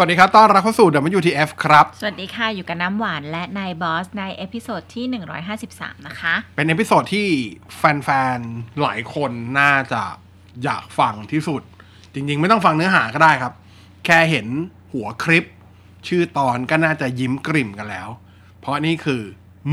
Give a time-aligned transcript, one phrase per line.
[0.00, 5.04] สวัสดีครับ ต้อนรับเข้าสู่ WTF ครับ สวัสดีค่ะ อยู่กับน้ำหวานและนายบอส ใน episode ที่
[5.56, 7.28] 153 นะคะ เป็น episode ที่
[7.76, 9.30] แฟนๆ หลายคน
[9.60, 10.02] น่าจะ
[10.62, 11.62] อยากฟังที่สุด
[12.14, 13.52] จริงๆ ไม่ต้องฟังเนื้อหาก็ได้ครับ
[14.04, 14.46] แค่เห็น
[14.92, 15.44] หัวคลิป
[16.06, 18.08] ชื่อตอนก็น่าจะยิ้มกริ่มกันแล้ว
[18.60, 19.22] เพราะนี่คือ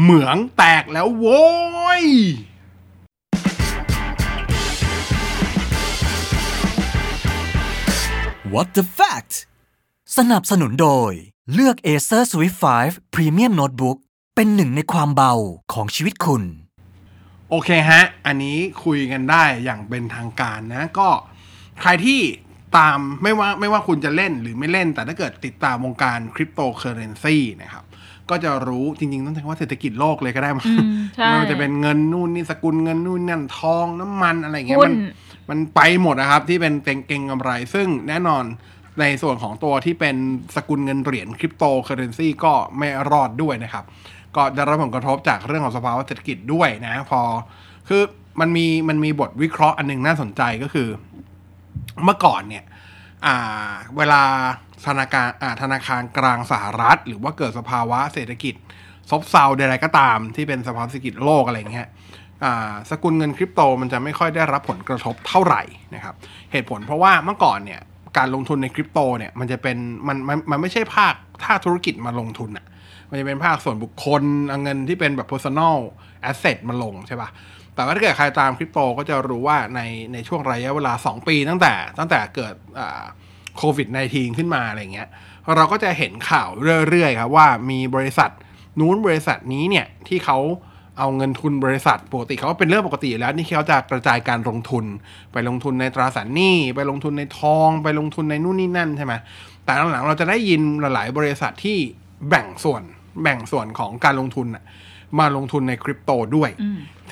[0.01, 1.45] เหมืองแตกแล้วโว้
[2.01, 2.03] ย
[8.53, 9.33] What the fact
[10.17, 11.11] สนับสนุนโดย
[11.53, 13.97] เลือก Acer Swift 5 Premium Notebook
[14.35, 15.33] เป็นหนึ่งในความเบา
[15.73, 16.43] ของชีวิตคุณ
[17.49, 21.09] โอเคฮะ อันนี้คุยกันได้อย่างเป็นทางการนะ ก็
[21.81, 22.19] ใครที่
[22.77, 27.83] ตามไม่ว่าไม่ว่าคุณจะเล่นหรือไม่เล่น แต่ถ้าเกิดติดตามวงการคริปโตเคอเรนซีนะครับ
[28.29, 30.81] ก็จะรู้จริง ๆ ต้องใช้คำว่าเศรษฐกิจโลกเลยก็ได้มั้งอืม
[31.15, 34.97] ใช่ไม่ว่าจะเป็นเงินนู่นนี่สกุลเงินนู่นนั่นทองน้ำมันอะไรอย่างเงี้ยหุ้มันน
[35.49, 38.43] มันไปหมดนะครับ ที่เป็นเก่งเก่งกำไร ซึ่งแน่นอน
[38.99, 40.15] ในส่วนของตัวที่เป็น
[40.55, 43.85] สกุลเงินเหรียญคริปโตเคอเรนซีก็ไม่รอดด้วยนะครับ
[44.35, 47.21] ก็ได้รับผลกระทบจากเรื่องของสภาวะเศรษฐกิจด้วยนะ พอ
[47.87, 48.01] คือ
[48.39, 50.87] มันมีมันมีบทวิเคราะห์อันหนึงน่าสนใจก็คือ
[52.03, 52.63] เมื่อก่อนเนี่ย
[53.97, 54.21] เวลา
[54.87, 55.29] ธนาคาร
[55.61, 58.55] ธนาคารกลางสหรัฐ หรือว่าเกิดสภาวะเศรษฐกิจ
[59.09, 61.87] ซบเซาใดๆก็ตามที่เป็นสภาวะเศรษฐกิจโลกอะไรเงี้ย
[62.89, 65.63] สกุลเงินคริปโตมันจะไม่ค่อยได้รับผลกระทบเท่าไหร่
[65.95, 66.15] นะครับ
[66.51, 67.81] เหตุผลเพราะว่าเมื่อก่อนเนี่ย
[68.17, 69.77] การลงทุนในคริปโตเนี่ยมันจะเป็น
[70.07, 71.13] มันมันมันไม่ใช่ภาค
[71.43, 72.65] ถ้าธุรกิจมาลงทุนอะ
[73.09, 75.77] มันจะเป็นภาคส่วนบุคคลเอาเงินที่เป็นแบบ personal
[76.29, 77.29] asset มาลงใช่ปะ
[77.75, 79.81] แต่ว่าถ้าเกิดใครตามคริปโตก็จะรู้ว่าใน
[80.13, 83.03] ในช่วงระยะเวลา 2 ปีตั้งแต่ตั้งแต่เกิดอ่า
[83.57, 85.09] โควิด -19 ขึ้นมาอะไรเงี้ย
[85.55, 86.49] เราก็จะเห็นข่าว
[86.89, 88.29] เรื่อยๆครับว่ามีบริษัท
[88.79, 90.37] นู้นบริษัทนี้เนี่ยที่เขา
[90.97, 94.85] เอาเงินทุนบริษัทปกติเขาก็เป็นเรื่องปกติอยู่แล้วนี่เขาจะกระจายการลงทุน
[95.31, 99.13] ไปลงทุนในตราสารหนี้ ไปลงทุนในทอง ไปลงทุนในนู่นนี่นั่นใช่ไหม
[99.63, 101.77] แต่หลังๆเราจะได้ยินหลายๆบริษัทที่
[102.29, 102.81] แบ่งส่วน
[103.21, 104.63] แบ่งส่วนของการลงทุนน่ะ
[105.19, 106.49] มาลงทุนในคริปโตด้วย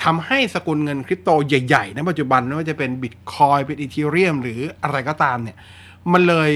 [0.04, 5.56] ทำให้สกุลเงินคริปโตใหญ่ๆในปัจจุบันไม่ว่าจะเป็นบิตคอยเป็นอีเทเรียมหรืออะไรก็ตามเนี่ย
[6.12, 6.50] มันเลย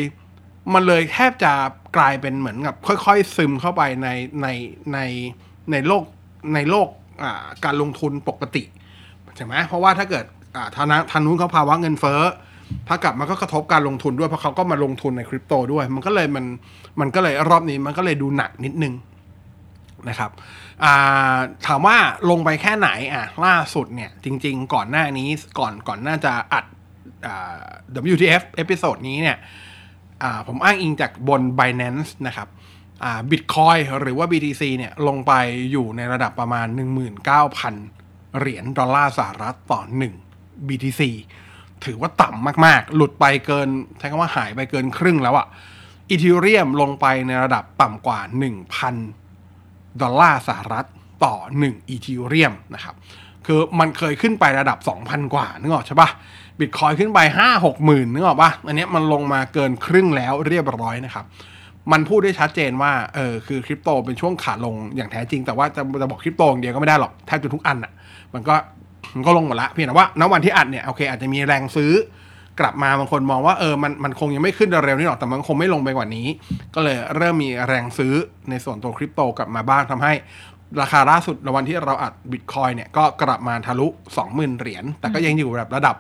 [0.74, 1.52] มันเลยแทบจะ
[1.96, 4.08] กลายเป็นเหมือนกับค่อยๆซึมเข้าไปใน
[4.42, 4.46] ใน
[4.92, 4.98] ใน
[5.72, 6.02] ในโลก
[6.54, 7.07] ในโลกอ่า
[7.64, 8.62] การลงทุนปกติ
[9.36, 10.24] ใช่ไหมเพราะว่าถ้าเกิด
[10.56, 12.20] อ่าทางนั้นทางนู้นเขาภาวะเงินเฟ้อ
[12.88, 16.44] ถ้ากลับมันก็กระทบการลงทุนด้วยเพราะเขาก็มาลงทุนในคริปโตด้วย มันก็เลยมัน
[17.00, 18.94] มันก็เลยรอบนี้มันก็เลยดูหนักนิดนึง
[20.08, 20.30] นะครับ
[21.66, 21.96] ถามว่า
[22.30, 25.28] ลงไปแค่ไหนอะล่าสุดเนี่ยจริง ๆ ก่อนหน้านี้
[25.58, 26.64] ก่อนก่อนน่าจะอัด
[27.26, 27.28] อ
[28.12, 29.36] WTF episode นี้เนี่ย
[30.46, 32.48] ผมอ้างอิงจากบน Binance นะครับ
[33.04, 35.32] อ่า Bitcoin หรือว่า BTC เนี่ยลงไป
[35.72, 36.66] อยู่ในระดับประมาณ
[37.52, 39.80] 19,000 เหรียญดอลลาร์สหรัฐต่อ
[40.26, 41.02] 1 BTC
[41.84, 45.46] ถือว่าต่ำมากๆ หลุดไปเกิน ใช้คำว่าหายไปเกินครึ่งแล้วอะ
[46.10, 48.20] Ethereum ลงไปในระดับต่ำกว่า
[49.10, 50.86] 1,000 ดอลลาร์สหรัฐ
[51.24, 52.94] ต่อ 1 Ethereum นะครับ
[53.46, 56.10] คือมันเคยขึ้นไประดับ 2,000 กว่า นึกออกใช่ปะ
[56.58, 61.24] บิตคอยขึ้นไป 5 6หมื่นนึกออกปะอันนี้มันลงมาเกินครึ่งแล้วเรียบร้อยนะครับ
[61.92, 67.92] มันพูดได้ชัดเจนว่าเออคือคริปโตเป็นช่วงขาลงอย่างแท้จริง แต่ว่าจะจะบอกคริปโตอย่างเดียวก็ไม่ได้หรอกแทบจะทุกอันอะ
[68.34, 68.54] มันก็
[69.14, 71.92] มันก็ลงหมดละเพียงแต่ว่าณวันที่อัดเนี่ยโอเค อาจจะมีแรงซื้อ
[72.60, 76.26] กลับมาบางคนมองว่าเออมันมันคงยังไม่ขึ้นเร็วนี่หรอกแต่มันคงไม่ลงไปกว่านี้
[76.74, 78.14] ก็เลยเริ่มมีแรงซื้อ
[78.50, 80.12] ในส่วนตัวคริปโตกลับมาบ้างทำให้
[80.80, 83.86] ราคาล่าสุดในวันที่เราอัดบิตคอยเนี่ยก็กลับมาทะลุ
[84.24, 85.96] 20,000 เหรียญ แต่ก็ยังอยู่แบบระดับ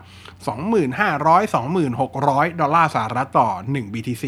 [0.48, 4.24] 2,500 2,600 ดอลลาร์สหรัฐต่อ 1 BTC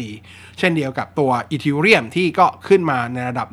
[0.59, 3.47] เช่นเดียวกับตัวอีทิวเรียมที่ก็ขึ้นมาในระดับ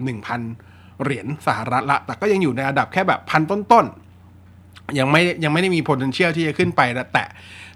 [0.49, 7.29] 1,000 เหรียญสหรัฐละ แต่ก็ยังอยู่ในระดับแค่แบบพันต้นๆ ยังไม่ยังไม่ได้มี potential ที่จะขึ้นไปและแตะ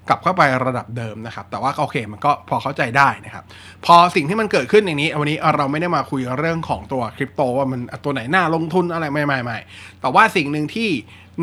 [0.09, 3.45] กลับเข้าไประดับเดิมนะครับ แต่ว่าโอเคมันก็พอเข้าใจได้นะครับ
[3.87, 9.59] พอสิ่งที่มันเกิดขึ้นอย่างนี้ วันนี้เราไม่ได้มาคุยเรื่องของตัวคริปโตว่ามันตัวไหนน่าลงทุนอะไรไม่ไม่ไม่
[10.01, 10.91] แต่ว่าสิ่งหนึ่งที่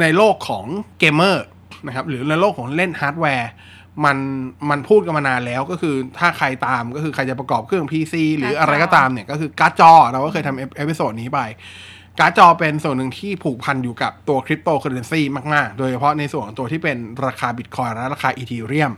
[0.01, 0.65] ในโลกของ
[0.99, 1.45] เกมเมอร์
[1.87, 3.51] นะครับหรือในโลกของเล่นฮาร์ดแวร์
[4.05, 4.17] มัน
[4.69, 11.39] มันพูดกันมานานแล้วก็คือถ้าใครตามก็คือใครจะประกอบเครื่อง PC หรืออะไรก็ตามเนี่ยก็คือการ์ดจอ เราก็เคยทำ episode นี้ไป
[12.19, 15.21] การ์ดจอเป็นส่วนหนึ่งที่ผูกพันอยู่กับตัวคริปโตเคอเรนซี
[15.53, 18.91] มาก ๆ โดยเฉพาะในส่วนของตัวที่เป็นราคาบิตคอยและราคา Ethereum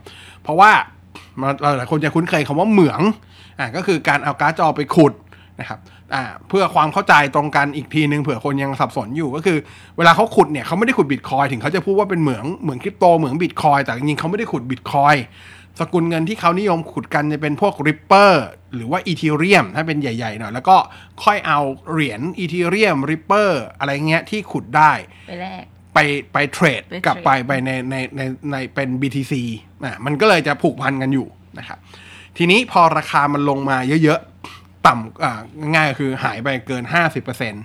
[0.43, 0.71] เพราะว่า
[1.77, 3.01] หลายคนจะคุ้นเคยคำว่าเหมือง
[3.59, 5.13] อ่าก็คือการเอาการ์ดจอไปขุด
[5.59, 5.79] นะครับ
[6.13, 9.57] อ่าเพื่อความเข้าใจตรงกันอีกทีนึงเผื่อคนยังสับสนอยู่ก็คือ
[9.97, 15.15] เวลาเขาขุดเนี่ยเขาไม่ได้ขุดบิตคอยถึงเขาจะพูดว่าเป็นเหมืองเหมืองคริปโตเหมืองบิตคอยแต่จริงๆเขาไม่ได้ขุดบิตคอย
[15.79, 18.33] สกุลเงินที่เขานิยมขุดกันจะเป็นพวก Ripper
[18.75, 20.77] หรือว่า Ethereum ถ้าเป็นใหญ่ๆหน่อยแล้วก็
[21.23, 21.59] ค่อยเอา
[21.91, 24.91] เหรียญ Ethereum Ripper อะไรเงี้ยที่ขุดได้
[25.27, 25.63] ไปแรก
[25.93, 25.97] ไป
[26.33, 28.21] ไปเทรดไปเทรดกลับไปไปในในใน
[28.51, 29.33] ในเป็น BTC
[29.83, 31.27] อะมันก็เลยจะผูกพันกันอยู่
[31.59, 31.79] นะครับ
[32.37, 35.39] ทีนี้พอราคามันลงมาเยอะๆ ต่ำอ่า
[35.75, 37.63] ง่ายๆคือหายไปเกินห้าสิบเปอร์เซ็นต์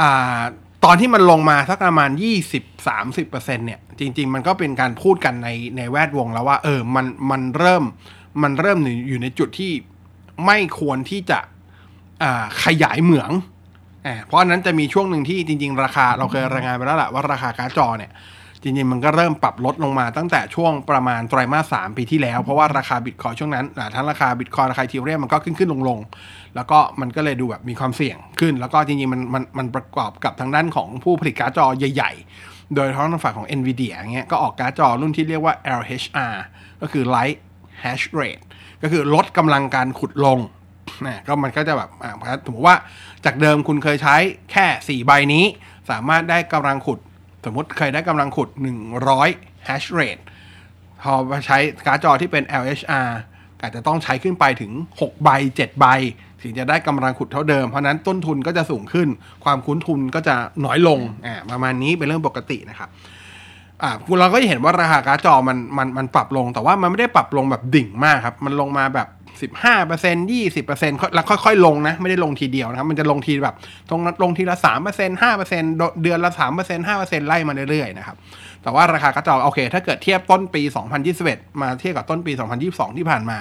[0.00, 0.40] อ่า
[0.84, 7.84] ตอนที่มันลงมาสักประมาณยี่สิบสามสิบเปอร์เซ็นเนี่ย จริง ๆ มันก็เป็นการพูดกันในในแวดวงแล้วว่า เออ มันมันเริ่ม
[8.42, 8.78] มันเริ่ม
[9.08, 9.72] อยู่ในจุดที่
[10.46, 11.38] ไม่ควรที่จะ
[12.64, 13.30] ขยายเหมือง
[14.06, 18.12] อเพราะฉะนั้นจะมีช่วงหนึ่งที่จริง ๆ ราคาเราเคยรายงานไปแล้วแหละว่าราคาการ์ดจอเนี่ย
[18.62, 25.98] จริงๆ มันก็เริ่มปรับลดลงมาตั้งแต่ช่วงประมาณไตรมาสสามปีที่แล้ว เพราะว่าราคาบิตคอยช่วงนั้นทั้งราคาบิตคอยราคาทีเรียมมันก็ขึ้นขึ้นลงลง
[26.56, 32.12] แล้วก็มันก็เลยดูแบบมีความเสี่ยงขึ้น แล้วก็จริงๆ มันมันมันประกอบกับทางด้านของผู้ผลิตการ์ดจอใหญ่
[32.42, 36.36] ๆ โดยเฉพาะทางฝั่งของ NVIDIA เงี้ยก็ออกการ์ดจอรุ่นที่เรียกว่า LHR
[36.80, 37.38] ก็คือ Light
[37.82, 38.42] Hash Rate
[38.82, 40.38] ก็คือลดกำลังการขุดลง
[41.06, 41.90] นะก็มันก็จะแบบ
[42.46, 42.76] สมมติว่า
[43.24, 44.16] จากเดิมคุณเคยใช้
[44.52, 45.44] แค่ 4 ใบนี้
[45.90, 46.98] สามารถได้กำลังขุด
[47.44, 48.48] สมมติเคยได้กำลังขุด
[49.08, 50.22] 100 hash rate
[51.02, 53.08] พอมาใช้การ์ดจอที่เป็น LHR
[53.62, 55.28] อาจจะต้องใช้ขึ้นไปถึง 6 ใบ
[55.58, 55.86] 7 ใบ
[56.42, 59.08] ถึงจะได้กำลังขุดเท่าเดิม เพราะนั้นต้นทุนก็จะสูงขึ้น
[59.44, 60.34] ความคุ้นทุนก็จะ
[60.64, 62.88] น้อยลงอ่าประมาณนี้เป็นเรื่องปกตินะครับ
[63.82, 69.08] อ่าเราก็จะเห็นว่าราคาการ์ดจอมันมันมันปรับลง แต่ว่ามันไม่ได้ปรับลงแบบดิ่งมากครับ มันลงมาแบบ
[69.54, 73.56] 15เปอร์เซ็นต์ยี่สิบเปอร์เซ็นต์แล้วค่อยๆ ลงนะ ไม่ได้ลงทีเดียวนะครับ มันจะลงทีแบบ
[73.88, 75.72] ตรงลงทีละสามเปอร์เซ็นต์ห้าเปอร์เซ็นต์
[76.02, 78.16] เดือนละสามเปอร์เซ็นต์ห้าเปอร์เซ็นต์ไล่มาเรื่อยๆนะครับ
[78.62, 80.62] แต่ว่าราคาการ์ดจอโอเค ถ้าเกิดเทียบต้นปี
[81.12, 82.32] 2021มาเทียบกับต้นปี
[82.64, 83.38] 2022ที่ผ่านมา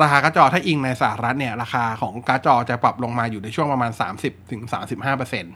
[0.00, 5.52] ราคาการ์ดจอถ้าอิงในสหรัฐเนี่ย ราคาของการ์ดจอจะปรับลงมาอยู่ในช่วงประมาณ30ถึง35เปอร์เซ็นต์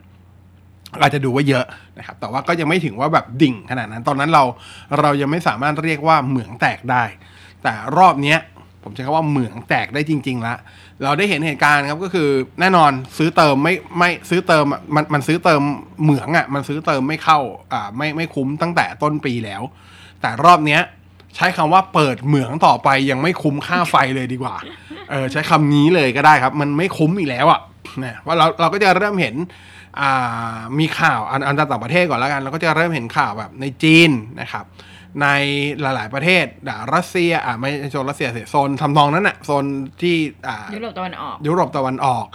[1.00, 1.64] อาจจะดูว่าเยอะ
[1.99, 4.44] นะครับ แต่ว่าก็ยังไม่ถึงว่าแบบดิ่งขนาดนั้น ตอนนั้นเรา
[5.00, 7.05] เรายังไม่สามารถเรียกว่าเหมืองแตกได้
[7.62, 8.38] แต่รอบเนี้ย
[8.82, 10.55] ผมใช้คำว่าเหมืองแตกได้จริงๆละ
[11.05, 12.29] เราได้เห็นเหตุการณ์ครับก็คือ
[12.61, 14.64] แน่นอนซื้อเติมไม่ไม่ซื้อเติม
[14.94, 15.62] มันมันซื้อเติม
[16.02, 17.38] เหมืองอะมันซื้อเติมไม่เข้า
[17.73, 19.62] อ่าไม่ไม่คุ้มตั้งแต่ต้นปีแล้ว
[20.20, 20.82] แต่รอบเนี้ย
[21.37, 24.56] ใช้คำว่าเปิดเหมืองต่อไปยังไม่คุ้มค่าไฟเลยดีกว่า
[25.11, 27.61] เออใช้คำนี้เลยก็ได้ครับ มันไม่คุ้มอีกแล้วอะ่ะ
[28.05, 29.35] นะว่าเราเราก็จะเริ่มเห็น
[30.79, 34.11] มีข่าวอันอันต่างประเทศก่อนแล้วกันเราก็จะเริ่มเห็นข่าวแบบในจีน
[34.41, 34.67] นะครับ
[35.23, 35.29] ใน
[35.81, 39.65] หลาย ๆ ประเทศอ่ารัสเซียอ่าไม่ใช่โซนรัสเซียสิโซนทำนองนั้นอะโซน
[40.03, 40.17] ที่
[40.49, 42.27] อ่ายุโรปตะวันออก ยุโรปตะวันออก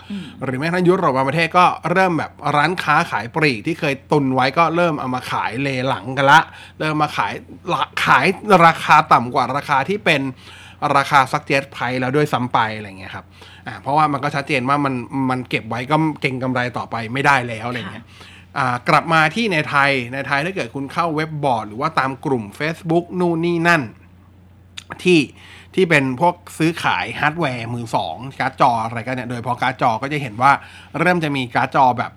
[0.43, 6.39] หรือแม้กระทั่งยุโรปบางประเทศก็เริ่มแบบร้านค้าขายปลีกที่เคยตุนไว้ก็เริ่มเอามาขายเลหลังกันละ
[6.79, 7.33] เริ่มมาขาย
[7.73, 8.25] ละขาย
[8.65, 10.21] ราคาต่ำกว่าราคาที่เป็น
[10.95, 13.25] ราคา suggest price แล้วด้วยซ้ำไปอะไรเงี้ยครับ
[13.67, 14.93] อ่าเพราะว่ามันก็ชัดเจนว่ามัน
[15.29, 18.05] มันเก็บไว้ก็เก็งกำไรต่อไปไม่ได้แล้วอะไรเงี้ย
[18.57, 23.81] อ่ากลับมาที่ในไทยในไทยถ้าเกิดคุณเข้าเว็บบอร์ด หรือว่าตามกลุ่ม Facebook นู่นนี่นั่น
[25.03, 25.21] ที่
[25.75, 30.51] ที่เป็นพวกซื้อขายฮาร์ดแวร์มือสองการ์ดจออะไรกันเนี่ย โดยเฉพาะการ์ดจอก็จะเห็นว่า
[30.99, 32.11] เริ่มจะมีการ์ดจอแบบ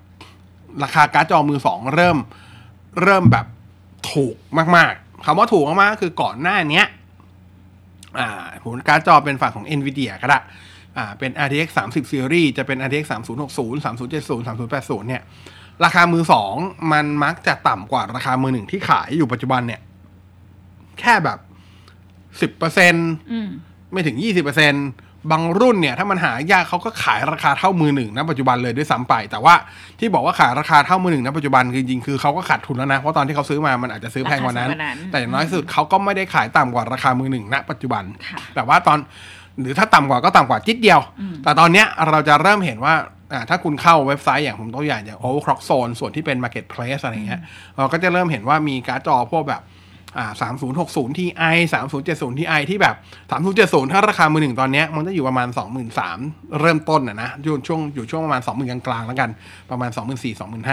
[0.82, 2.18] ราคาการ์ดจอมือสองเริ่ม
[3.02, 3.46] เริ่มแบบ
[4.12, 4.36] ถูก
[4.76, 6.86] มาก ๆคำว่าถูกมากๆก็คือก่อนหน้าเนี้ย
[8.18, 10.38] อ่าผลการ์ดจอเป็นฝั่งของ NVIDIA ก็ได้
[10.98, 15.22] อ่าเป็น RTX 30 Series จะเป็น RTX 3060 3070 3080 เนี่ย
[15.84, 16.54] ราคามือสอง
[16.92, 19.80] มันมักจะต่ำกว่าราคามือหนึ่งที่ขายอยู่ปัจจุบันเนี่ย
[21.00, 21.38] แค่แบบ
[22.40, 22.94] สิบเปอร์เซ็น
[23.32, 23.48] อืม
[23.92, 24.74] ไม่ถึงยี่สิบเปอร์เซ็น
[25.32, 29.54] บางรุ่นเนี่ย ถ้ามันหายากเขาก็ขายราคาเท่ามือหนึ่งณปัจจุบันเลยด้วยซ้ำไป แต่ว่า
[29.98, 38.98] ที่บอกว่าขายราคาเท่ามือหนึ่งณปัจจุบันคือจริงๆคือเขาก็ขาดทุนแล้วนะเพราะตอนที่เขาซื้อมามันอาจจะซื้อแพงกว่านั้นราคาสูงกว่านั้นแต่อย่างน้อยสุดเขาก็ไม่ได้ขายต่ำกว่าราคามือหนึ่งณปัจจุบันค่ะแต่ว่าตอน
[39.60, 41.00] หรือถ้าต่ำกว่าก็ต่ำกว่าจิดเดียว
[41.42, 42.94] แต่ตอนเนี้ยเราจะเริ่มเห็นว่า
[43.32, 47.40] อ่าถ้าคุณเข้าเว็บไซต์อย่างผมตัวอย่างอย่าง Overclock Zone ส่วนที่เป็น Marketplace อะไรเงี้ย
[47.76, 49.62] เราก็จะเริ่มเห็นว่ามีการ์ดจอพวกแบบ
[50.18, 50.32] อ่า
[50.76, 51.26] 3060 Ti
[51.94, 52.94] 3070 Ti ที่แบบ
[53.44, 55.48] 3070ถ้าราคามือหนึ่งตอนเนี้ยมันจะอยู่ประมาณ
[56.04, 59.30] 23,000เริ่มต้นนะนะอยู่ช่วงอยู่ช่วงประมาณ20,000กลางๆแล้วกัน
[59.70, 60.24] ประมาณ24,000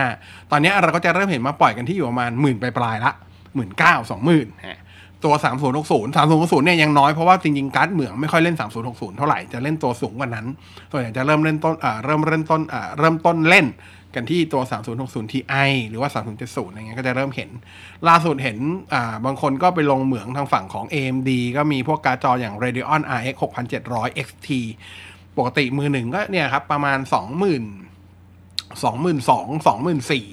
[0.02, 3.12] 25,000ตอนเนี้ยเราก็จะเริ่มเห็นมาปล่อยกันที่อยู่ประมาณหมื่นปลายๆละ
[3.56, 4.48] หมื่นเก้าสองหมื่น
[5.26, 5.34] ตัว
[5.76, 10.46] 3060 3060เนี่ยยังน้อยเพราะว่าจริงๆการ์ดเหมืองไม่ค่อยเล่น 3060 เท่าไหร่ จะเล่นตัวสูงกว่านั้น
[10.92, 13.66] ส่วนใหญ่จะเริ่มเล่นต้นอ่าเริ่มเริ่มต้นอ่าเริ่มต้นเล่น
[14.16, 14.62] กันที่ตัว
[14.98, 15.42] 3060 Ti
[15.90, 17.50] หรือว่า 3070 อะไรเงี้ยก็จะเริ่มเห็น
[18.08, 18.58] ล่าสุดเห็น
[18.94, 23.36] อ่าบางคนก็ไปลงเหมืองทางฝั่งของ AMD ก็มีพวกการ์ดจออย่าง Radeon RX
[23.82, 24.50] 6700 XT
[25.38, 27.60] ปกติมือหนึ่งก็เนี่ยครับประมาณ 20,000สองหมื่น
[28.84, 30.26] สองหมื่นสี่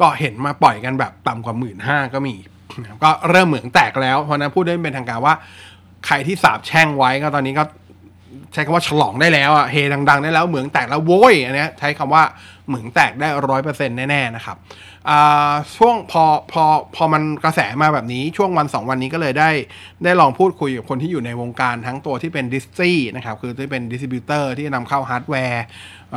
[0.00, 2.34] ก็เห็นมาปล่อยกันแบบต่ำกว่าหมื่นห้าก็มี
[3.02, 5.34] ก็เริ่มเหมืองแตกแล้ว เพราะนั้นพูดได้เป็นทางการว่า
[6.06, 7.64] ใครที่สาบแช่งไว้ก็ตอนนี้ก็
[8.52, 12.22] ใช้คำว่าฉลองได้แล้วอะเฮดัง ๆ ได้แล้วเหมืองแตกแล้วโว้ยอันนี้ใช้คำว่า
[12.68, 14.56] เหมืองแตกได้ร้อยเปอร์เซ็นต์แน่ ๆ นะครับ
[15.76, 16.64] ช่วงพอพอ
[16.96, 19.50] พอมันกระแสมาแบบนี้ช่วงวันสองวันนี้ก็เลยได้
[20.04, 25.64] ได้ลองพูดคุยกับคนที่อยู่ในวงการทั้งตัวที่เป็น disty นะครับ คือที่เป็น distributor ที่นำเข้าฮาร์ดแวร์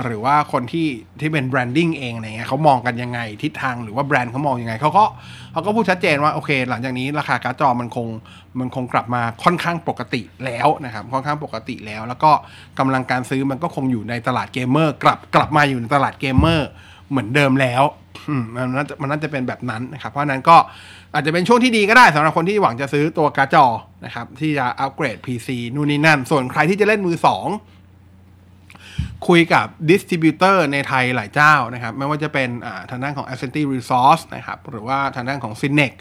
[0.03, 0.87] หรือว่าคนที่
[1.19, 5.05] ที่เป็น branding เองอะไรเงี้ยเขามองกันยังไงทิศทางหรือว่าแบรนด์เขามองยังไงเขาก็
[5.51, 8.07] เขาก็พูดชัดเจนว่าโอเค หลังจากนี้ราคาการ์ดจอมันคง
[8.59, 12.31] มันคงกลับมาค่อนข้างปกติแล้วนะครับค่อนข้างปกติแล้ว แล้วก็
[12.79, 16.67] กำลังการซื้อมันก็คงอยู่ในตลาดเกมเมอร์กลับกลับมาอยู่ในตลาดเกมเมอร์
[17.09, 17.83] เหมือนเดิมแล้ว
[18.55, 20.57] มันน่าจะมันน่าจะเป็นแบบนั้นนะครับเพราะนั้นก็
[21.13, 23.65] อาจจะเป็นช่วงที่ดีก็ได้สำหรับคนที่หวังจะซื้อตัวการ์ดจอ
[24.05, 27.47] นะครับที่จะอัปเกรด PC นู่นนี่นั่น ส่วนใครที่จะเล่นมือสอง
[29.27, 35.63] คุยกับ distributor ในไทยหลายเจ้านะครับ ไม่ว่าจะเป็นอ่าทางด้านของ a s c e n t y Resource นะครับ หรือว่าทางด้านของ c
[35.67, 35.91] i n e x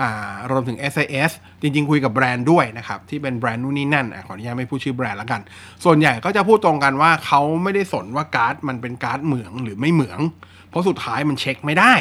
[0.00, 5.40] อ่ารวมถึง SiS จริง ๆ คุยกับแบรนด์ด้วยนะครับ ที่เป็นแบรนด์นู่นนี่นั่นอะขออนุญาตไม่พูดชื่อแบรนด์แล้วกัน
[5.84, 10.20] ส่วนใหญ่ก็จะพูดตรงกันว่าเขาไม่ได้สนว่าการ์ดมันเป็นการ์ดเหมืองหรือไม่เหมือง
[10.68, 11.94] เพราะสุดท้ายมันเช็คไม่ได้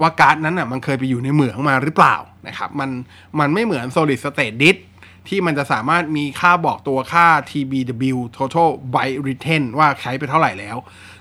[0.00, 2.16] ว่าการ์ดนั้นอะมันเคยไปอยู่ในเหมืองมาหรือเปล่า
[2.48, 2.90] นะครับมัน
[3.40, 4.76] มันไม่เหมือน solid state disk
[5.28, 10.76] ที่มันจะสามารถมีค่าบอกตัวค่า TBW total byte written ว่าใช้ไปเท่าไหร่แล้ว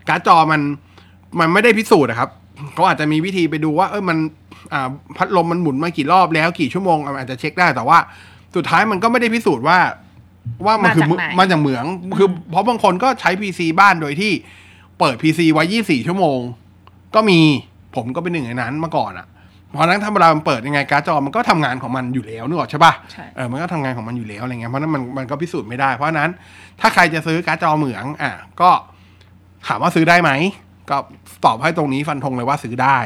[0.08, 0.62] การ์ดจอมัน
[1.40, 2.30] มันไม่ได้พิสูจน์นะครับ
[2.74, 4.18] เขาอาจจะมีวิธีไปดูว่า เออมัน
[4.74, 7.98] อ่าพัดลมมันหมุนมากี่รอบแล้วกี่ชั่วโมงอะอาจจะเช็คได้แต่ว่า
[8.56, 9.80] สุดท้ายมันก็ไม่ได้พิสูจน์ว่า
[10.66, 11.86] ว่ามันคือมาจากไหนมาจากเหมือง
[12.18, 14.32] คือเพราะบางคนก็ใช้ PC บ้านโดยที่
[15.00, 16.40] เปิด PC ไว้ 24 ชั่วโมง
[17.16, 17.40] ก็มี
[17.96, 26.30] ผมก็เป็นหนึ่งในนั้นมาก่อนอะเพราะฉะนั้นถ้าเวลามันเปิดยังไงการ์ดจอมันก็ทำงานของมันอยู่แล้วนึกออกใช่ปะใช่เออมันก็ทำงานของมันอยู่แล้วอะไรเงี้ยเพราะฉะนั้นมันมันก็พิสูจน์ไม่ได้ เพราะฉะนั้น
[26.82, 28.70] ถ้าใครจะซื้อการ์ดจอเหมืองอะก็
[29.68, 30.32] ถามว่าซื้อได้ไหม
[30.90, 30.98] ก็
[31.46, 33.00] ตอบให้ตรงนี้ฟันธงเลยว่าซื้อได้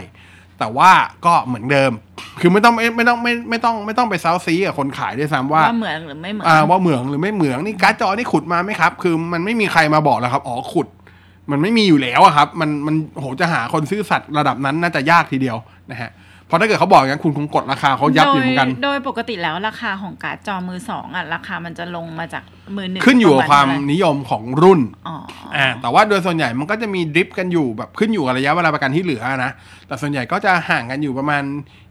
[0.59, 0.91] แต่ว่า
[1.25, 1.91] ก็เหมือนเดิม
[2.39, 10.87] คือไม่ต้องไม่ไม่ต้องไม่ไม่ต้องไม่ต้องไปเซาซีกับคนขายด้วยซ้ำว่าว่าเหมือนหรือไม่เหมือนอ่าว่าเหมืองหรือไม่เหมืองนี่การ์ดจอนี่ขุดมาไหมครับ คือมันไม่มีใครมาบอกแล้วครับอ๋อขุด
[11.51, 15.57] มันไม่มีอยู่แล้วอะครับ มันมันโหจะหาคนซื้อสัตว์ระดับนั้นน่าจะยากทีเดียว
[15.91, 16.09] นะฮะ
[16.49, 22.43] เพราะถ้าเกิดเขาบอกอย่างนั้นคุณคงกดราคาเขายับอยู่เหมือนกันโดยโดยปกติแล้วราคาของการ์ดจอมือสองอะราคามันจะลงมาจาก
[22.77, 25.17] มือหนึ่งขึ้นอยู่กับปความระณเท่ไหร่นิยมของรุ่นอ๋อ
[25.55, 29.51] อ่าแต่ว่าโดยส่วนใหญ่มันก็จะมีดริฟกันอยู่แบบขึ้นอยู่กับระยะเวลาประกันที่เหลือนะ
[29.87, 31.43] แต่ส่วนใหญ่ก็จะห่างกันอยู่ประมาณ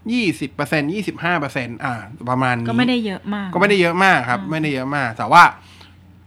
[0.08, 1.94] 20% 25%อ่า
[2.30, 5.42] ประมาณนี้ก็ไม่ได้เยอะมาก ก็ไม่ได้เยอะมากครับ ไม่ได้เยอะมาก แต่ว่า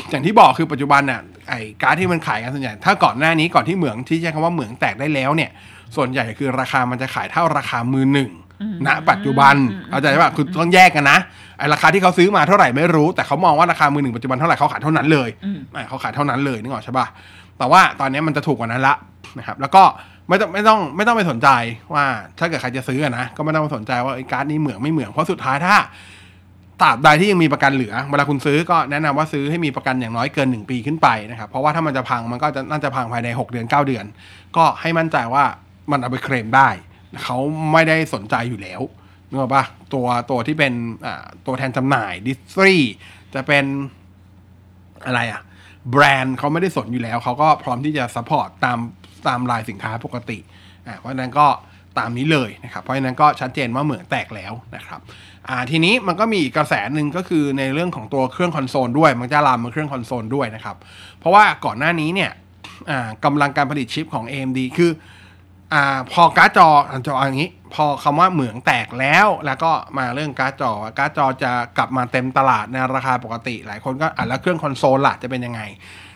[0.10, 5.52] อย่างที่บอกคือปัจจุบันน่ะไอ้การ์ดที่มันขายกันส่วนใหญ่ถ้าก่อนหน้านี้ก่อนที่เหมืองที่ใช้คำว่าเหมืองแตกได้แล้วเนี่ย
[5.96, 8.30] ส่วนใหญ่คือราคามันจะขายเท่าราคามือหนึ่ง
[8.88, 9.56] ณปัจจุบัน
[9.90, 11.18] เข้าใจป่ะคือต้องแยกกันนะ
[11.58, 17.06] ไอ้ราคาที่เขาซื้อมาเท่าไหร่ไม่รู้ แต่เขามองว่าราคามือหนึ่งปัจจุบันเท่าไหร่เขาขายเท่านั้นเลยอืมอะเขาขายเท่านั้นเลยนึกออกใช่ป่ะ
[17.58, 18.96] แต่ว่าตอนนี้มันจะถูกกว่านั้นละ
[19.38, 19.84] นะครับ แล้วก็
[20.28, 21.50] ไม่ต้องไม่ต้องไม่ต้องไปสนใจ
[21.94, 22.06] ว่า
[22.40, 25.76] ถ้าเกิดใครจะซื้ออะนะก็ไม่ต้องไปสนใจว่าไอ้การ์ดนี้เหมืองไม่เหมืองเพราะสุดท้ายถ้า
[26.82, 34.06] ตราบใดที่ยังมีประกันเหลือเวลาคุณซื้อก็แนะนำว่าซื้อให้มีประกันอย่างน้อยเกิน 1 ปีขึ้นไปนะครับเพราะว่าถ้ามันจะพังมันก็จะน่าจะพังภายใน 6 เดือน 9 เดือน
[34.58, 35.46] ก็ให้มั่นใจว่า
[35.92, 36.70] มันเอาไปเคลมได้
[37.24, 37.38] เขา
[37.72, 38.82] ไม่ได้สนใจอยู่แล้ว
[39.30, 40.74] นึกออกปะตัวตัวที่เป็น
[41.06, 42.74] อ่าตัวแทนจำหน่ายดิสทรี
[43.34, 43.66] จะเป็น
[45.06, 45.42] อะไรอะ
[45.92, 48.78] แบรนด์เขาไม่ได้สนอยู่แล้ว เขาก็พร้อมที่จะ support ตาม
[49.28, 50.38] ตามลายสินค้าปกติ
[50.88, 51.48] อ่าเพราะนั้นก็
[52.00, 55.00] ตามนี้เลยนะครับ เพราะฉะนั้นก็ชัดเจนว่าเหมืองแตกแล้วนะครับ
[55.48, 60.76] อ่าทีนี้มันก็มีกระแสหนึ่งก็คือในเรื่องของตัวเครื่องคอนโซลด้วย มันจะลามมาเครื่องคอนโซลด้วยนะครับ
[61.20, 62.32] เพราะว่าก่อนหน้านี้เนี่ย
[62.90, 64.92] อ่ากำลังการผลิตชิปของ AMD คือ
[65.74, 75.62] อ่าพอการ์ดจออะจออย่างนี้ พอคำว่าเหมืองแตกแล้ว แล้วก็มาเรื่องการ์ดจอการ์ดจอจะกลับมาเต็มตลาดในราคาปกติ หลายคนก็อะแล้วเครื่องคอนโซลล่ะจะเป็นยังไง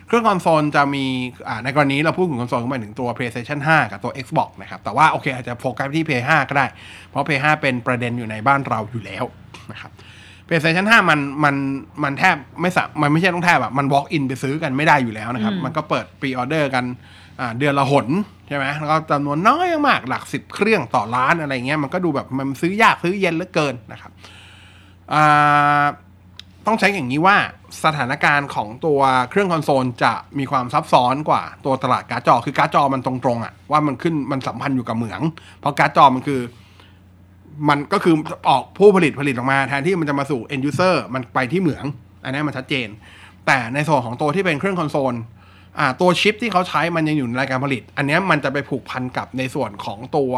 [0.08, 1.06] เครื่องคอนโซลจะมี
[1.48, 6.66] อ่าในกรณีเราพูดถึงคอนโซลก็หมายถึงตัว PlayStation 5 กับตัว Xbox นะครับ แต่ว่าโอเคอาจจะโฟกัสที่ PS5 ก็ได้
[7.10, 9.24] เพราะ PS5 เป็นประเด็นอยู่ในบ้านเราอยู่แล้ว
[9.72, 9.92] นะครับ
[10.48, 11.56] PlayStation 5 มันมัน
[12.04, 16.86] มันแทบไม่สามันไม่ใช่ต้องแทบอะมัน walk in ไปซื้อกันไม่ได้อยู่แล้วนะครับ มันก็เปิด pre order กัน
[17.40, 18.08] อ่าเดือนละหน
[18.48, 24.12] ใช่ไหมแล้วก็จำนวนน้อยมากหลักสิบเครื่องต่อล้านอะไรเงี้ยมันก็ดูแบบมันซื้อยากซื้อเย็นเหลือเกินนะครับ
[26.66, 27.38] ต้องใช้อย่างนี้ว่า
[27.86, 29.00] สถานการณ์ของตัว
[29.30, 35.22] เครื่องคอนโซลจะมีความซับซ้อนกว่าตัวตลาดการ์ดจอ คือการ์ดจอมันตรงๆอะว่ามันขึ้นมันสัมพันธ์อยู่กับเหมือง
[35.60, 36.42] เพราะการ์ดจอมันคือ
[37.70, 38.16] มันก็คือ
[38.50, 41.86] ออกผู้ผลิตผลิตออกมาแทนที่มันจะมาสู่ end user มันไปที่เหมือง
[42.24, 42.88] อันนี้มันชัดเจน
[43.48, 45.16] แต่ในส่วนของตัวที่เป็นเครื่องคอนโซล
[46.02, 50.34] ตัวชิปที่เขาใช้มันยังอยู่ในรายการผลิต อันเนี้ยมันจะไปผูกพันกับในส่วนของตัว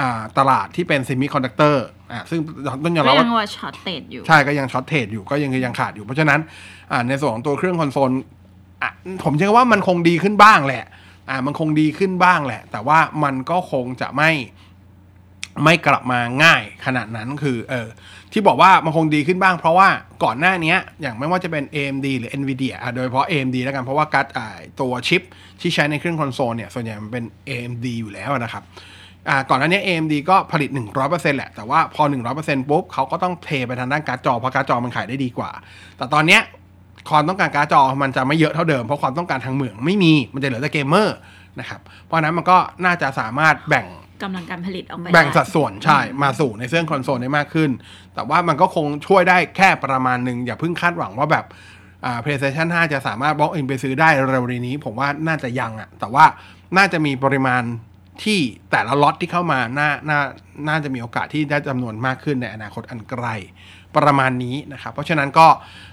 [0.00, 2.40] อ่าตลาดที่เป็นเซมิคอนดักเตอร์อ่าซึ่ง
[2.84, 6.40] ก็ต้องยอมรับว่ายัง shortage อยู่ ใช่ ก็ยัง shortage อยู่ ก็ยังยังขาดอยู่ เพราะฉะนั้น
[6.92, 8.10] อ่าในส่วนของตัวเครื่องคอนโซล
[8.82, 8.90] อะ
[9.24, 10.84] ผมเชื่อว่ามันคงดีขึ้นบ้างแหละ
[11.30, 14.30] อ่ามันคงดีขึ้นบ้างแหละ แต่ว่ามันก็คงจะไม่
[15.64, 17.88] ไม่กลับมาง่ายขนาดนั้นคือ เออ
[18.32, 19.88] ที่บอกว่ามันคงดีขึ้นบ้างเพราะว่า
[20.24, 24.26] ก่อนหน้านี้อย่างไม่ว่าจะเป็น AMD หรือ NVIDIA โดยเฉพาะ AMD แล้วกันเพราะว่าการ์ด
[24.80, 25.22] ตัวชิป
[25.60, 28.62] ที่ใช้ในเครื่องคอนโซลเนี่ยส่วนใหญ่มันเป็น AMD อยู่แล้วนะครับ
[29.50, 30.70] ก่อนหน้านี้ AMD ก็ผลิต
[31.02, 32.02] 100%แหละ แต่ว่าพอ
[32.36, 35.50] 100%ปุ๊บเขาก็ต้องเทไปทางด้านการ์ดจอ เพราะการ์ดจอมันขายได้ดีกว่า
[35.96, 36.42] แต่ตอนเนี้ย
[37.10, 41.16] ความต้องการการ์ดจอมันจะไม่เยอะเท่าเดิม เพราะความต้องการทางเหมืองไม่มี มันจะเหลือแต่เกมเมอร์
[41.60, 43.86] นะครับ เพราะนั้นมันก็น่าจะสามารถแบ่ง
[44.22, 47.70] กำลังการผลิตออกไปแบ่งได้สัดส่วนใช่มาสู่ในเรื่องคอนโซลได้มากขึ้น
[48.14, 51.44] แต่ว่ามันก็คงช่วยได้แค่ประมาณหนึ่งอย่าเพิ่งคาดหวังว่าแบบ
[52.04, 56.24] อ่า PlayStation 5 จะสามารถ walk in ไปซื้อได้เร็วๆนี้ ผมว่าน่าจะยังอะแต่ว่า
[56.76, 57.62] น่าจะมีปริมาณ
[58.22, 60.20] ที่แต่ละล็อตที่เข้ามาน่าน่า
[60.68, 63.26] น่าจะมีโอกาสที่ได้จำนวนมากขึ้นในอนาคตอันไกล
[63.96, 65.48] ประมาณนี้นะครับ เพราะฉะนั้นก็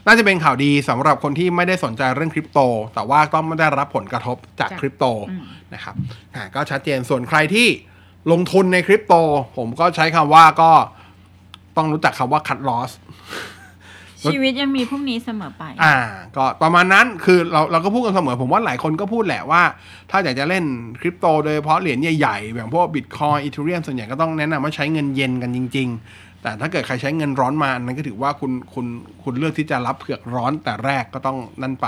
[0.06, 2.60] น่าจะเป็นข่าวดีสำหรับคนที่ไม่ได้สนใจเรื่องคริปโต
[2.94, 5.96] แต่ว่าต้องไม่ได้รับผลกระทบจากจากคริปโตอืมนะครับ
[6.36, 7.68] อ่าก็ชัดเจนส่วนใครที่
[8.32, 9.14] ลงทุนในคริปโต
[9.58, 10.72] ผมก็ใช้คำว่าก็
[11.78, 12.92] ต้องรู้จักคำว่า cut loss
[14.34, 15.96] ชีวิตยังมีพรุ่งนี้เสมอไป อ่า
[16.36, 19.62] ก็ประมาณนั้นคือเราเราก็พูดกันเสมอ ผมว่าหลายคนก็พูดแหละว่า
[20.12, 20.64] ถ้าอยากจะเล่น
[21.02, 28.86] คริปโตโดยเฉพาะเหรียญใหญ่ๆอย่างพวกบิตคอยอีเทเรียมส่วนใหญ่ก็ต้องแนะนำว่าใช้เงินเย็นกันจริง ๆ แต่ถ้าเกิดใครใช้เงินร้อนมาอันนั้นก็ถือว่าคุณคุณ
[29.24, 31.88] คุณเลือกที่จะรับเผือกร้อนแต่แรกก็ต้องนั่นไป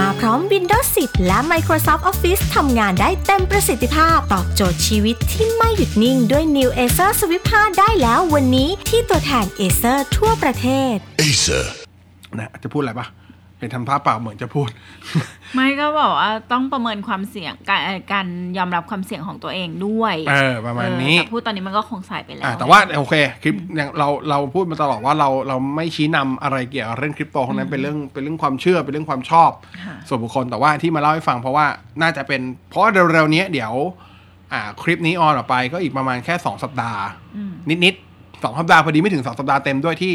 [0.00, 10.94] มาพร้อม Windows 10 และ Microsoft Office ทำงานได้เต็มประสิทธิภาพ ตอบโจทย์ชีวิตที่ไม่หยุดนิ่งด้วย New Acer Swift 5 ได้แล้ววันนี้ที่ตัวแทน Acer ทั่วประเทศ
[11.26, 11.64] Acer.
[12.38, 13.06] นะจะพูดอะไรปะ
[13.60, 14.68] เห็นทำท่าเปล่าเหมือนจะพูด
[15.54, 18.26] ไม่ก็บอกว่าต้องประเมินความเสี่ยงการเอ่อการ
[18.58, 29.50] ยอมรับความเสี่ยงของตัวเองด้วย เออ ประมาณนี้เออแต่พูดตอนนี้มันก็คงสายไปแล้วอ่าแต่ว่าโอเคคลิปอย่างเราเราพูดมาตลอดว่าเราเราไม่ชี้นำอะไรเกี่ยวกับเรื่องคริปโตทั้งนั้นเป็นเรื่องเป็นเรื่องความเชื่อเป็นเรื่องความชอบ
[29.84, 31.66] ค่ะส่วนบุคคลแต่ว่าที่มาเล่าให้ฟังเพราะว่า
[32.02, 33.72] น่าจะเป็นเพราะว่าเร็วๆนี้เดี๋ยว
[34.52, 37.00] อ่าคลิปนี้ออนออกไปก็อีกประมาณแค่2สัปดาห์
[37.36, 37.52] อืม
[37.84, 40.12] นิดๆสองสัปดาห์พอดีไม่ถึง2สัปดาห์เต็มด้วยที่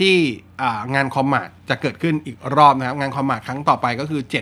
[0.00, 0.16] ที่
[0.62, 4.32] อ่างาน Commart จะเกิดขึ้นอีกรอบนะครับ งาน Commart ครั้งต่อไปก็คือ 7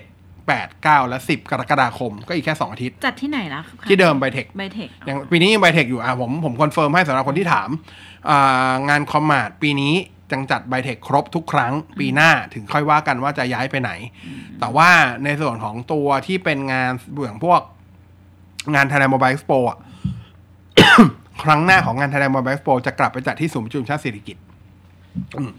[0.49, 7.69] 8 9 และ 10 กรกฎาคม ก็อีกแค่ 2 อาทิตย์ จัดที่ไหนล่ะที่เดิมไบเทคไบเทคอย่างปีนี้ยังไบเทคอยู่อะผมผม confirm ให้สำหรับคนที่ถาม
[8.31, 9.95] อ่างาน Commart ปีนี้
[10.33, 13.91] ยังจัดไบเทคครบทุกครั้ง ปีหน้าถึงค่อยว่ากันว่าจะย้ายไปไหน
[14.61, 14.91] แต่ว่า
[15.25, 17.61] ในส่วนของตัวที่เป็นงานเบื้องพวก
[18.75, 19.79] งาน Thailand Mobile Expo อะ
[21.43, 24.44] ครั้งหน้าของงาน Thailand Mobile Expo จะกลับไปจัดที่ศูนย์ประชุมแห่งชาติสิริกิติ์อืม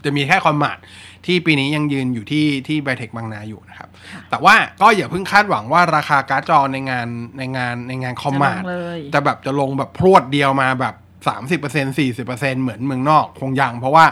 [0.05, 0.77] จะมีแค่ Commart
[1.25, 3.89] ที่ปีนี้ยังยืนอยู่ที่ที่ไบเทคบางนาอยู่นะครับ
[4.29, 10.95] แต่ว่าก็อย่าเพิ่งคาดหวังว่าราคาการ์ดจอในงานในงานในงาน Commart จะลงเลยจะแบบจะลงแบบพรวดเดียวมาแบบ
[11.27, 14.05] สามสิบเปอร์เซ็นสี่สิบเปอร์เซ็นเหมือนเมืองนอกคงยังเพราะว่า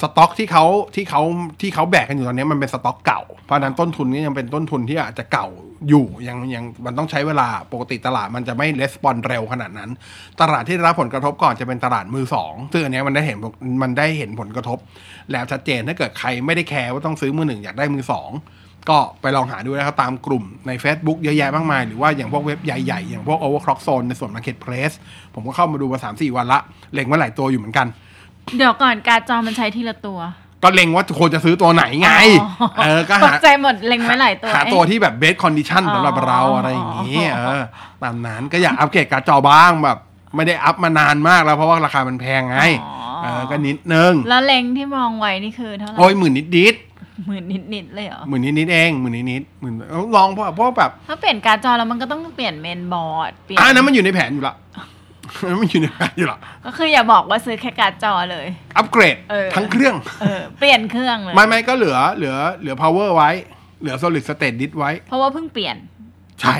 [0.00, 1.22] สต็อกที่เขาที่เขา
[1.60, 5.48] ที่เขาแบกกันอยู่ตอนนี้มันเป็นสต็อกเก่า เพราะนั้นต้นทุนนี้ยังเป็นต้นทุนที่อาจจะเก่า
[5.88, 9.90] อยู่ยังยังมันต้องใช้เวลาปกติตลาดมันจะไม่レスปอนเร็วขนาดนั้น
[10.40, 13.38] ตลาดที่รับผลกระทบก่อนจะเป็นตลาดมือสองซึ่งอันนี้มันได้เห็น
[13.82, 14.78] มันได้เห็นผลกระทบ
[15.32, 18.30] แล้วชัดเจนถ้าเกิดใครไม่ได้แคร์ว่าต้องซื้อมือหนึ่งอยากได้มือสอง
[18.90, 24.94] ก็ไปลองหาดูนะครับตามกลุ่มใน Facebook เยอะแยะมากมาย หรือว่าอย่างพวกเว็บใหญ่ๆ อย่างพวก Overclock Zone ในส่วน Marketplace
[25.34, 26.60] ผมก็เข้ามาดูมาสามสี่วันละ
[26.94, 27.86] เล็งไว้หลายตัวอยู่เหมือนกัน
[28.56, 30.20] เดี๋ยวก่อนการดจอมันใช้ทีละตัว
[30.62, 32.10] ก็เล็งว่าควรจะซื้อตัวไหนไง
[32.42, 37.62] อ๋อเออก็ตหากใจหมดเล็งไว้หลายตัว หาเอ๊ะตัวที่แบบ best condition อ๋อสำหรับเราอะไรอย่างนี้เออ
[38.02, 39.98] ตามนั้นก็อยากอัปเกรดการ์ดจอบ้างแบบ
[40.36, 46.74] ไม่ได้อัพมานานมากแล้วเพราะว่าราคามันแพงไงอ๋อเออก็นิดนึง แล้วเล็งที่มองไว้นี่คือเท่าไหร่โอ้ยหมื่นนิดนิด
[47.26, 49.74] หมื่นนิดๆเลยเหรอๆหมื่นนิดนิดๆเองหมื่นนิดนิดๆหมื่น
[50.16, 54.54] ลองเพราะเพราะแบบ ถ้าเปลี่ยนการ์ดจอแล้วมันก็ต้องเปลี่ยนเมนบอร์ดเปลี่ยนอ่านั้นมันอยู่ในแผนอยู่ละ
[55.60, 63.30] มันอยู่ในแผนอยู่ละก็คืออย่าบอกว่าซื้อแค่การ์ดจอเลย อัปเกรดเออทั้งเครื่องเออเปลี่ยนเครื่องเลยไม่ไม่ก็เหลือเหลือเหลือ power ไว้
[63.80, 65.76] เหลือ solid state disk ไว้ เพราะว่าเพิ่งเปลี่ยน
[66.40, 66.56] ใช่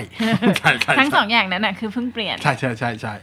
[0.58, 3.14] ใช่ใช่ทั้งสองอย่างนั้นน่ะคือเพิ่งเปลี่ยน ใช่ใช่ใช่ใช่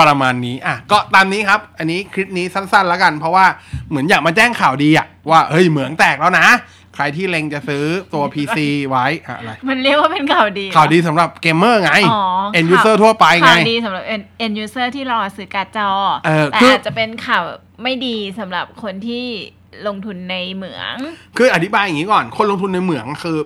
[0.00, 3.46] ประมาณนี้อะก็ตามนี้ครับ อันนี้คลิปนี้สั้นๆแล้วกัน เพราะว่า
[3.88, 6.46] เหมือนอยากมาแจ้งข่าวดีอะว่าเฮ้ยเหมืองแตกแล้วนะ
[6.79, 7.84] ใค รที่เล็งจะซื้อ
[8.14, 8.58] ตัว PC
[8.90, 12.22] ไว้อะอะไรมันเรียกว่าเป็นข่าวดีเหรอข่าวดีสำหรับเกมเมอร์ไงอ๋อ
[12.58, 15.88] end user ทั่วไปไง ข่าวดีสำหรับ end end user ที่รอซื้อการ์ดจอ
[16.26, 17.42] เออแต่คืออาจจะเป็นข่าว
[17.82, 19.24] ไม่ดีสำหรับคนที่
[19.86, 20.96] ลงทุนในเหมือง
[21.36, 23.38] คืออธิบายอย่างนี้ก่อน คนลงทุนในเหมืองคือ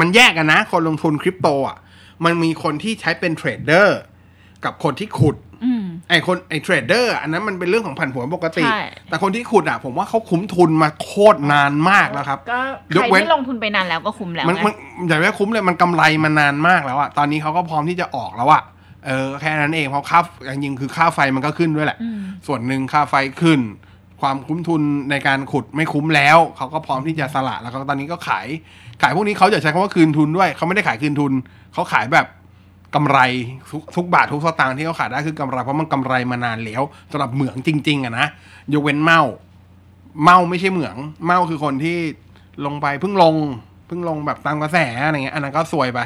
[0.00, 1.78] มันแยกกันนะ คนลงทุนคริปโตอะ
[2.24, 4.00] มันมีคนที่ใช้เป็นเทรดเดอร์
[4.64, 5.51] กับคนที่ขุดอืม
[6.10, 12.60] ไอคนไอเทรดเดอร์อันนั้นมันเป็นเรื่องของผันผวนปกติ ใช่ แต่คนที่ขุดอะผมว่าเขาคุ้มทุนมาโคตรนานมากแล้วครับ ก็
[12.96, 14.74] ยกเว้นใครที่ลงทุนไปนานแล้วก็คุ้มแล้วมันไง มัน
[15.08, 18.62] อย่าไปว่าคุ้มเลยมันกำไรมานานมากแล้วอะตอนนี้เขาก็พร้อมที่จะออกแล้วอะ
[19.06, 20.18] เออแค่นั้นเองเพราะค่า
[20.52, 23.60] จริงๆคือค่าไฟมันก็ขึ้นด้วยแหละ อืม ส่วนหนึ่งค่าไฟขึ้น
[24.20, 28.46] ความคุ้มทุนในการขุดไม่คุ้มแล้วเขาก็พร้อมที่จะสละแล้วก็ตอนนี้ก็ขาย
[29.02, 31.32] ขายพวกนี้เขาจะใช้คำว่าคืนทุนด้วยเขาไม่ได้ขายคืนทุน
[31.72, 32.26] เขาขายแบบ
[32.94, 33.18] กำไร
[33.70, 38.26] ทุกทุกบาททุกสตางค์ที่เขาขายได้คือกำไรเพราะมันกำไรมานานแล้วสำหรับเหมืองจริง ๆอะนะ
[38.72, 39.20] ยกเว้นเมา
[40.24, 41.98] เมาไม่ใช่เหมือง เมาคือคนที่
[42.66, 43.34] ลงไปเพิ่งลง
[43.86, 45.98] เพิ่งลงแบบตามกระแสอะไรเงี้ยอันนั้นก็ซวยไป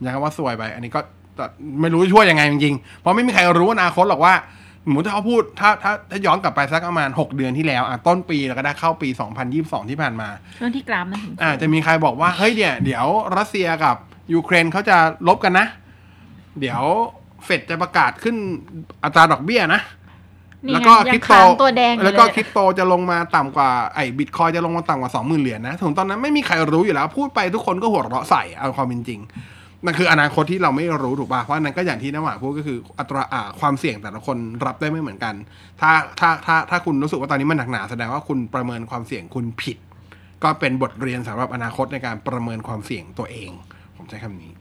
[0.00, 1.00] อย่างคำว่าซวยไป อันนี้ก็
[1.36, 1.46] แต่
[1.80, 4.34] ไม่รู้จะช่วยยังไงจริงๆเพราะไม่มีใครรู้อนาคตหรอกว่า
[4.86, 9.08] สมมติถ้าเขาพูดถ้าถ้าถ้าย้อนกลับไปสักประมาณ 6 เดือนที่แล้วอะต้นปีแล้วก็ได้เข้าปี
[9.50, 10.28] 2022 ที่ผ่านมา
[10.58, 13.96] ช่วงที่กราฟมันถึงอ่าจะมีใครบอกว่า เฮ้ยเนี่ยเดี๋ยวรัสเซียกับ
[14.34, 14.96] ยูเครนเขาจะ
[15.28, 15.66] ลบกันนะ
[16.60, 16.82] เดี๋ยว
[17.44, 18.36] เฟดจะประกาศขึ้น
[19.04, 19.82] อัตราดอกเบี้ยนะ
[20.66, 29.20] นี่แล้วไงก็ยัคริงปโตค้างตัวแดงอยู่แล้วก็เลยคริปโตจะลงมาต่ำกว่าไอ้บิตคอยจะลงมาต่ำกว่าสองหมื่นเหรียญนะถึงตอนนั้นไม่มีใครรู้อยู่แล้ว พูดไปทุกคนก็หัวเราะใส่เอาความเป็นจริง
[29.84, 35.34] นั่นคืออนาคตที่เราไม่รู้ถูกป่ะ เพราะฉะนั้นก็อย่างที่น้ำหวานพูดก็คืออัตราอ่าความเสี่ยงแต่ละคนรับได้ไม่เหมือนกัน
[35.80, 35.90] ถ้า
[36.20, 39.78] ถ้าถ้าถ้าคุณรู้สึกว่าตอนนี้มันหนักหนาแสดงว่าคุณประเมินความเสี่ยงคุณผิด
[40.42, 43.50] ก็เป็นบทเรียนสำหรับอนาคตในการประเมินความเสี่ยงตัวเอง
[43.96, 44.52] ผมใช้คำนี้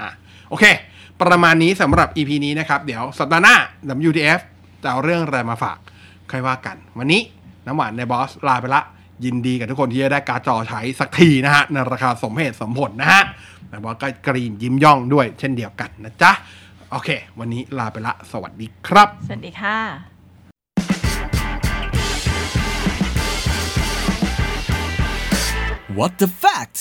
[0.00, 0.10] อะ
[0.48, 0.64] โอเค
[1.22, 3.56] ประมาณนี้สำหรับ EP นี้นะครับ เดี๋ยวสัปดาห์หน้า
[4.08, 4.40] WTF
[4.82, 5.78] จะเอาเรื่องอะไรมาฝาก
[6.30, 7.20] ค่อยว่ากัน วันนี้
[7.66, 8.82] น้ำหวานในบอสลาไปละ
[9.24, 13.22] ยินดีกับทุกคนที่จะได้การ์ดจอใช้สักทีนะฮะในราคาสมเหตุสมผลนะฮะ
[13.68, 16.32] แต่บอสก็กรีนยิ้มย่องด้วยเช่นเดียวกันนะจ๊ะ
[16.90, 19.78] โอเค วันนี้ลาไปละ สวัสดีครับ สวัสดีค่ะ
[25.98, 26.78] What the fact